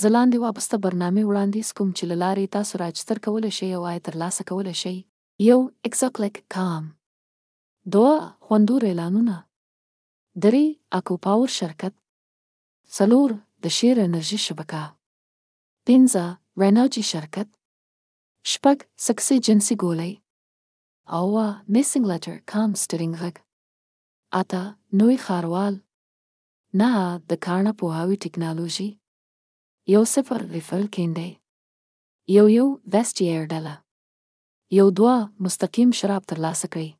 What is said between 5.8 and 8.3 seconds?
اکزاکلیک کام دوه